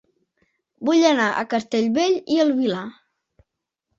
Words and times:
Vull 0.89 1.03
anar 1.09 1.27
a 1.33 1.43
Castellbell 1.51 2.17
i 2.37 2.39
el 2.45 2.53
Vilar 2.61 2.81